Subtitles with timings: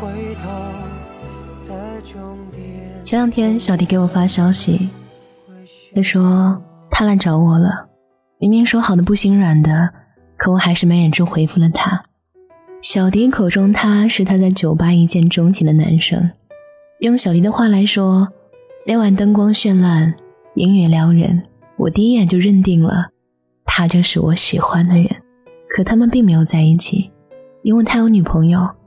[0.00, 0.48] 回头
[1.60, 2.62] 在终点
[3.02, 4.90] 前两天，小迪给我发消息，
[5.92, 7.88] 他说他来找我了。
[8.38, 9.92] 明明说好的不心软的，
[10.36, 12.00] 可我还是没忍住回复了他。
[12.80, 16.30] 小迪口中他是他在酒吧一见钟情的男生，
[17.00, 18.28] 用小迪的话来说，
[18.86, 20.14] 那晚灯光绚烂，
[20.54, 21.42] 音乐撩人，
[21.76, 23.08] 我第一眼就认定了
[23.64, 25.08] 他就是我喜欢的人。
[25.68, 27.10] 可他们并没有在一起，
[27.62, 28.77] 因为他有女朋友。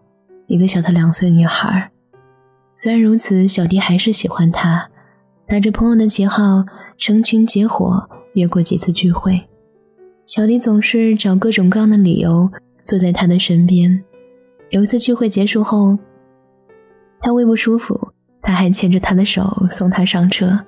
[0.52, 1.90] 一个小他两岁的女孩，
[2.76, 4.90] 虽然如此，小迪还是喜欢她，
[5.48, 6.66] 打着朋友的旗号，
[6.98, 9.48] 成群结伙约过几次聚会。
[10.26, 12.52] 小迪总是找各种各样的理由
[12.84, 14.04] 坐在他的身边。
[14.72, 15.98] 有一次聚会结束后，
[17.22, 20.66] 她胃不舒服，他还牵着她的手送她上车，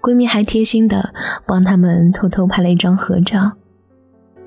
[0.00, 1.12] 闺蜜还贴心的
[1.46, 3.52] 帮他们偷偷拍了一张合照。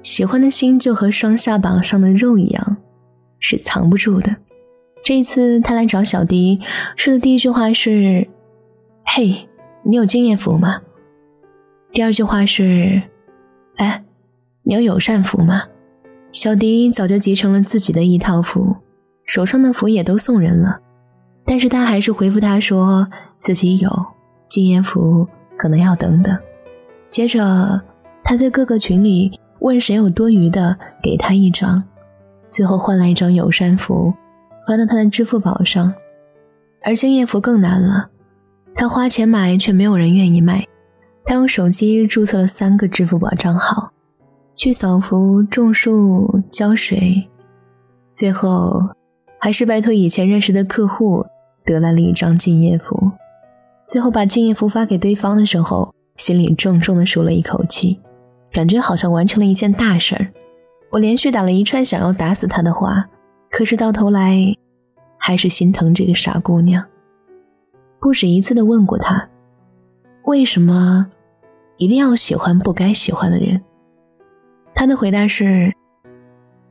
[0.01, 2.77] 喜欢的心就和双下巴上的肉一样，
[3.37, 4.35] 是藏不住的。
[5.03, 6.61] 这一次，他来找小迪，
[6.95, 8.25] 说的第一句话是
[9.05, 9.49] ：“嘿，
[9.83, 10.81] 你有敬业福吗？”
[11.91, 13.01] 第二句话是
[13.77, 14.01] ：“哎，
[14.63, 15.63] 你有友善福吗？”
[16.31, 18.77] 小迪早就集成了自己的一套符，
[19.25, 20.79] 手上的符也都送人了，
[21.43, 23.05] 但是他还是回复他说
[23.37, 23.89] 自己有
[24.47, 25.27] 敬业福，
[25.57, 26.35] 可能要等等。
[27.09, 27.81] 接着，
[28.23, 31.83] 他在各个群里问谁有多余的，给他一张，
[32.49, 34.13] 最后换来一张友善符。
[34.65, 35.93] 发到他的支付宝上，
[36.81, 38.09] 而敬业福更难了，
[38.73, 40.65] 他花钱买却没有人愿意卖。
[41.25, 43.91] 他用手机注册了三个支付宝账号，
[44.55, 47.29] 去扫福、种树、浇水，
[48.11, 48.81] 最后
[49.39, 51.25] 还是拜托以前认识的客户
[51.63, 53.11] 得来了一张敬业福。
[53.87, 57.99] 最后把敬业福发给对方的时候，心里重重的舒了一口气，
[58.51, 60.27] 感觉好像完成了一件大事儿。
[60.91, 63.05] 我连续打了一串想要打死他的话。
[63.53, 64.35] 可是到头来，
[65.15, 66.83] 还是心疼这个傻姑娘。
[67.99, 69.29] 不止一次的问过她，
[70.23, 71.05] 为什么
[71.77, 73.61] 一定要喜欢不该喜欢的人？
[74.73, 75.71] 她的回答是：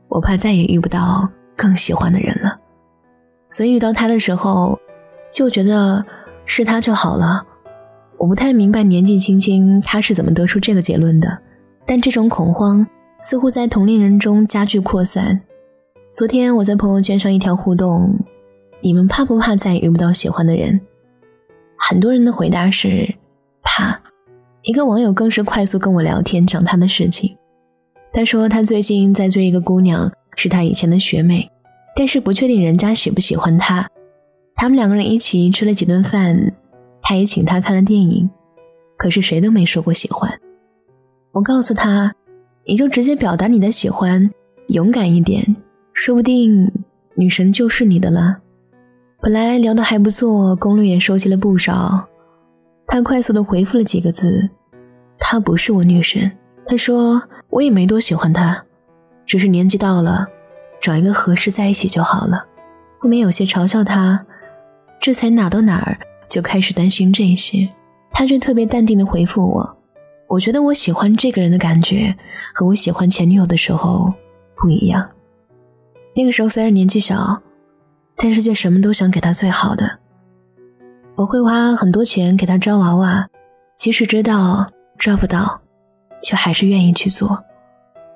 [0.09, 2.59] 我怕再也遇不到更喜欢的人了，
[3.49, 4.77] 所以遇到他的时候，
[5.31, 6.05] 就觉得
[6.45, 7.47] 是他就好了。
[8.17, 11.41] 我不太明白年纪轻轻他是怎么得出这个结论的，
[11.87, 12.85] 但这种恐慌
[13.21, 15.41] 似乎在同龄人中加剧扩散。
[16.13, 18.15] 昨天我在朋友圈上一条互动
[18.81, 20.79] ：“你们怕不怕再也遇不到喜欢的人？”
[21.75, 23.11] 很多人的回答是
[23.63, 23.99] 怕。
[24.61, 27.35] 一个网友更是快速跟我聊天，讲他的事情。
[28.11, 31.49] 他说他最近在追一个姑娘，是他以前的学妹，
[31.95, 33.89] 但是不确定人家喜不喜欢他。
[34.53, 36.53] 他们两个人一起吃了几顿饭，
[37.01, 38.29] 他也请他看了电影，
[38.97, 40.31] 可是谁都没说过喜欢。
[41.31, 42.13] 我告诉他
[42.67, 44.29] ：“你就直接表达你的喜欢，
[44.67, 45.43] 勇敢一点。”
[45.93, 46.69] 说不定
[47.15, 48.39] 女神就是你的了。
[49.21, 52.05] 本来聊得还不错，攻略也收集了不少。
[52.85, 54.49] 他快速的回复了几个字
[55.17, 56.29] ：“她不是我女神。”
[56.65, 58.61] 他说：“我也没多喜欢她，
[59.25, 60.27] 只是年纪到了，
[60.81, 62.45] 找一个合适在一起就好了。”
[62.99, 64.25] 后面有些嘲笑他，
[64.99, 65.97] 这才哪到哪儿
[66.29, 67.67] 就开始担心这些。
[68.11, 69.77] 他却特别淡定的回复我
[70.27, 72.15] ：“我觉得我喜欢这个人的感觉
[72.53, 74.13] 和我喜欢前女友的时候
[74.55, 75.09] 不一样。”
[76.15, 77.41] 那个时候虽然年纪小，
[78.15, 79.99] 但是却什么都想给他最好的。
[81.15, 83.27] 我会花很多钱给他抓娃娃，
[83.77, 85.61] 即使知道抓不到，
[86.21, 87.43] 却还是愿意去做。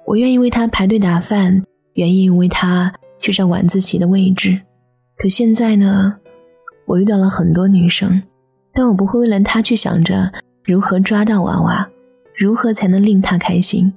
[0.05, 1.63] 我愿意为他排队打饭，
[1.93, 4.59] 愿意为他去占晚自习的位置。
[5.17, 6.15] 可现在呢，
[6.85, 8.21] 我遇到了很多女生，
[8.73, 10.31] 但我不会为了他去想着
[10.63, 11.89] 如何抓到娃娃，
[12.35, 13.91] 如何才能令他开心。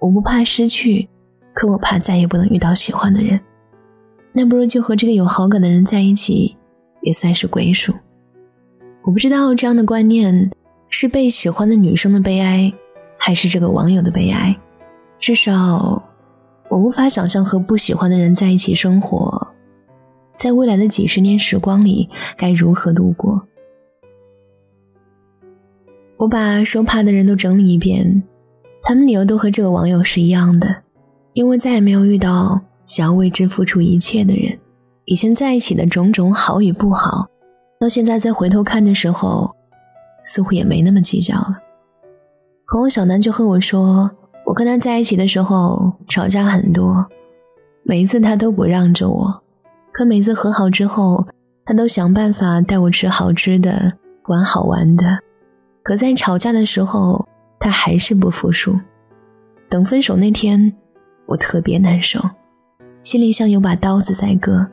[0.00, 1.08] 我不怕失去。
[1.54, 3.40] 可我怕再也不能遇到喜欢的人，
[4.32, 6.56] 那不如就和这个有好感的人在一起，
[7.00, 7.94] 也算是归属。
[9.02, 10.50] 我不知道这样的观念
[10.88, 12.72] 是被喜欢的女生的悲哀，
[13.16, 14.54] 还是这个网友的悲哀。
[15.18, 16.02] 至少，
[16.68, 19.54] 我无法想象和不喜欢的人在一起生活，
[20.34, 23.40] 在未来的几十年时光里该如何度过。
[26.16, 28.22] 我把说怕的人都整理一遍，
[28.82, 30.82] 他们理由都和这个网友是一样的，
[31.34, 34.56] 因为再也没有遇到想要为之付出一切的人。
[35.04, 37.26] 以前在一起的种种好与不好，
[37.80, 39.54] 到现在再回头看的时候，
[40.24, 41.58] 似乎也没那么计较了。
[42.72, 44.08] 朋友小南就和我说，
[44.46, 47.04] 我跟他在一起的时候吵架很多，
[47.82, 49.42] 每一次他都不让着我，
[49.92, 51.26] 可每次和好之后，
[51.64, 53.92] 他都想办法带我吃好吃的，
[54.28, 55.18] 玩好玩的。
[55.82, 57.26] 可在吵架的时候，
[57.58, 58.78] 他还是不服输。
[59.68, 60.72] 等分手那天，
[61.26, 62.20] 我特别难受，
[63.02, 64.68] 心里像有把刀子在割。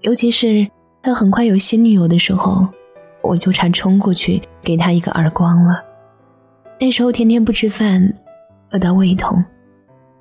[0.00, 0.66] 尤其是
[1.02, 2.66] 他很快有新女友的时候，
[3.22, 5.82] 我就差冲过去给他一个耳光了。
[6.78, 8.12] 那时候天天不吃饭，
[8.72, 9.42] 饿到胃痛，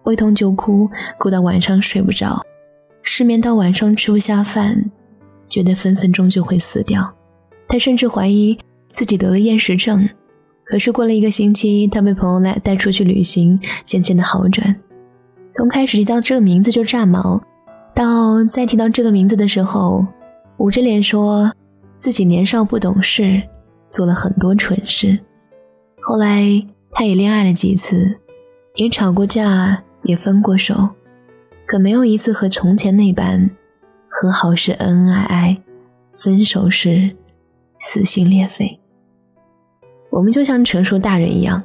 [0.04, 2.42] 胃痛就哭，哭到晚上睡不着，
[3.02, 4.90] 失眠到晚上吃不下饭，
[5.48, 7.14] 觉得分分钟就会死掉。
[7.68, 8.58] 他甚至怀疑
[8.90, 10.08] 自己得了厌食症。
[10.64, 14.76] 可是过了一个星期，他被朋友来带出去旅行，渐渐的好转。
[15.56, 17.42] 从开始提到这个名字就炸毛。
[17.94, 20.06] 到再提到这个名字的时候，
[20.58, 21.50] 捂着脸说
[21.98, 23.42] 自己年少不懂事，
[23.88, 25.18] 做了很多蠢事。
[26.02, 26.44] 后来
[26.92, 28.20] 他也恋爱了几次，
[28.76, 30.90] 也吵过架，也分过手，
[31.66, 33.50] 可没有一次和从前那般，
[34.10, 35.64] 和好时恩恩爱爱，
[36.12, 37.16] 分手时
[37.78, 38.78] 撕心裂肺。
[40.12, 41.64] 我们就像成熟大人一样，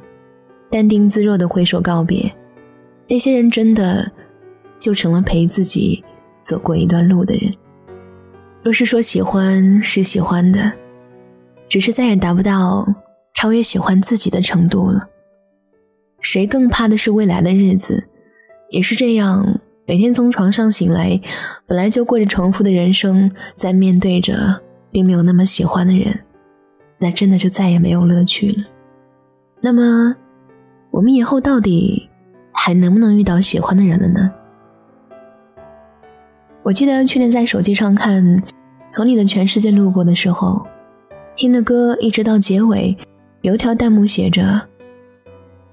[0.69, 2.33] 淡定自若的挥手告别。
[3.11, 4.09] 那些人真的
[4.79, 6.03] 就成了陪自己。
[6.41, 7.53] 走过一段路的人，
[8.63, 10.73] 若是说喜欢是喜欢的，
[11.69, 12.83] 只是再也达不到
[13.35, 15.07] 超越喜欢自己的程度了。
[16.19, 18.07] 谁更怕的是未来的日子？
[18.71, 21.21] 也是这样，每天从床上醒来，
[21.67, 26.07] 本来就过着重复的人生，在面对着并没有那么喜欢的人，
[26.97, 28.63] 那真的就再也没有乐趣了。
[29.61, 30.15] 那么，
[30.89, 32.09] 我们以后到底
[32.63, 34.31] 还能不能遇到喜欢的人了呢？
[36.61, 38.23] 我记得去年在手机上看
[38.87, 40.63] 《从你的全世界路过》的时候，
[41.35, 42.95] 听的歌一直到结尾，
[43.41, 44.61] 有一条弹幕写着：“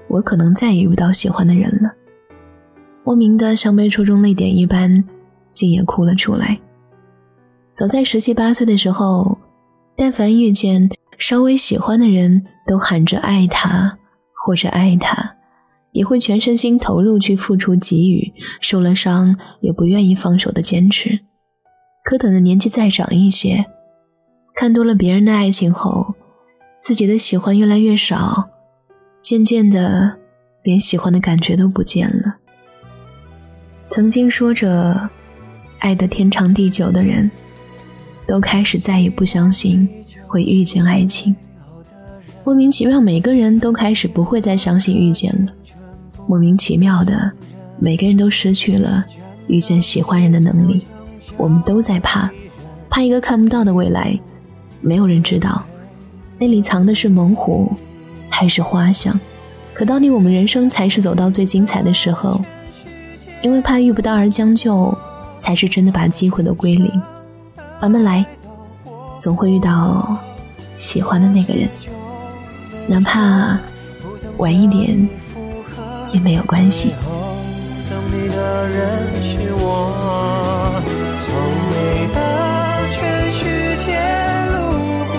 [0.08, 1.92] 我可能再也遇不到喜欢的人了。”
[3.04, 5.04] 莫名的像被戳中泪点一般，
[5.52, 6.58] 竟也哭了出来。
[7.74, 9.38] 早在十七八岁的时候，
[9.94, 10.88] 但凡遇见
[11.18, 13.98] 稍微喜欢的人，都喊着爱他
[14.32, 15.34] 或者爱他。
[15.98, 21.18] 也会全身心投入去付出给予，受了伤也不愿意放手的坚持。
[22.04, 23.66] 可等着年纪再长一些，
[24.54, 26.14] 看多了别人的爱情后，
[26.80, 28.48] 自己的喜欢越来越少，
[29.20, 30.16] 渐渐的
[30.62, 32.36] 连喜欢的感觉都不见了。
[33.84, 35.10] 曾经说着
[35.80, 37.28] 爱得天长地久的人，
[38.24, 39.88] 都开始再也不相信
[40.28, 41.34] 会遇见爱情。
[42.44, 45.52] 莫名其妙，每个人都开始不会再相信遇见了。
[46.28, 47.32] 莫名其妙的，
[47.78, 49.02] 每个人都失去了
[49.46, 50.86] 遇见喜欢人的能力。
[51.38, 52.30] 我们都在怕，
[52.90, 54.16] 怕一个看不到的未来。
[54.82, 55.64] 没有人知道，
[56.38, 57.72] 那里藏的是猛虎，
[58.28, 59.18] 还是花香。
[59.72, 62.38] 可到底我们人生才是走到最精彩的时候，
[63.40, 64.96] 因为怕遇不到而将就，
[65.38, 66.92] 才是真的把机会都归零。
[67.80, 68.26] 慢慢来，
[69.16, 70.18] 总会遇到
[70.76, 71.66] 喜欢的那个人，
[72.86, 73.58] 哪怕
[74.36, 75.08] 晚一点。
[76.12, 76.94] 也没有关系。
[77.88, 79.64] 等你的人是我，
[81.20, 81.26] 从
[81.70, 81.74] 你
[82.14, 82.18] 的
[82.90, 82.96] 全
[83.32, 83.40] 世
[83.84, 83.86] 界
[84.52, 84.56] 路
[85.12, 85.16] 过，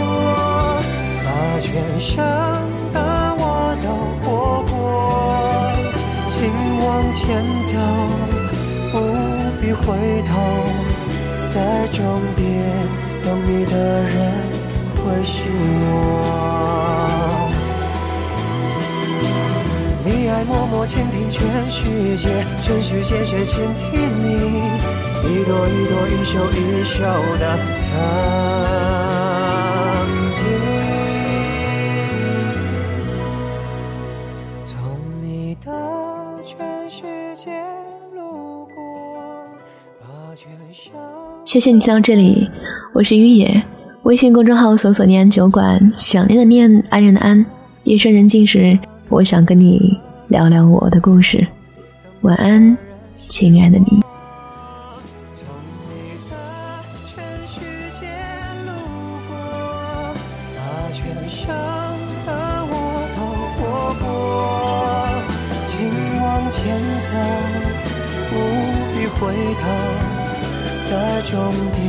[1.24, 1.28] 把
[1.60, 1.70] 全
[2.00, 2.10] 盛
[2.94, 2.98] 的
[3.38, 3.86] 我都
[4.22, 4.28] 活
[4.72, 4.74] 过。
[6.28, 6.38] 请
[6.80, 7.72] 往前走，
[8.92, 8.96] 不
[9.60, 9.86] 必回
[10.24, 10.32] 头，
[11.48, 11.98] 在终
[12.36, 12.46] 点
[13.24, 14.32] 等你的人
[14.96, 15.38] 会是
[15.82, 17.19] 我。
[20.40, 22.30] 你爱默默倾听全世界，
[22.62, 24.36] 全世界却倾听你
[25.26, 27.04] 一朵一朵、一袖一袖
[27.38, 27.92] 的曾
[30.34, 30.46] 经。
[34.64, 34.80] 从
[35.22, 35.70] 你的
[36.46, 37.02] 全世
[37.36, 37.52] 界
[38.16, 38.74] 路过，
[41.44, 42.50] 谢谢你听到这里，
[42.94, 43.62] 我是于野，
[44.04, 47.46] 微信公众号搜索“念安酒馆”，想念的念，安人的安，
[47.84, 48.80] 夜深人静时。
[49.10, 51.48] 我想跟你聊聊我的故事。
[52.22, 52.78] 晚安，
[53.28, 54.00] 亲爱的你。
[60.92, 61.48] 全伤
[62.26, 62.32] 的
[62.70, 62.74] 我
[63.16, 63.20] 都
[63.56, 63.60] 活
[64.04, 64.06] 过。
[65.66, 65.74] 请
[66.22, 67.10] 往前走，
[68.30, 68.32] 不
[68.94, 69.62] 必回头，
[70.88, 70.92] 在
[71.24, 71.34] 终
[71.74, 71.82] 点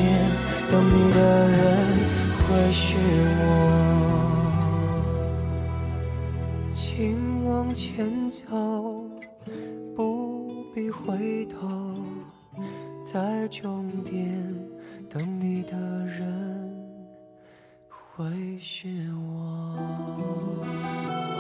[0.70, 1.18] 等你的
[1.50, 1.59] 人
[2.49, 2.97] 会是
[3.38, 3.89] 我。
[8.00, 8.47] 前走
[9.95, 11.69] 不必回头
[13.04, 14.42] 在终点
[15.07, 15.76] 等你的
[16.07, 16.75] 人
[17.90, 21.39] 会是我。